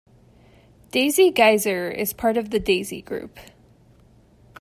[0.89, 3.37] Daisy Geyser is part of the Daisy Group.